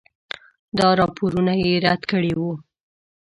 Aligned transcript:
دا 0.77 0.87
راپورونه 0.99 1.53
یې 1.63 1.73
رد 1.85 2.01
کړي 2.11 2.31
وو. 2.39 2.51